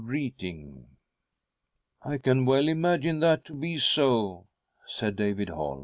greeting."" 0.03 0.87
I 2.01 2.17
can 2.17 2.47
well 2.47 2.67
imagine 2.67 3.19
that 3.19 3.45
to 3.45 3.53
be 3.53 3.77
so," 3.77 4.47
said 4.87 5.15
David 5.15 5.49
Holm. 5.49 5.79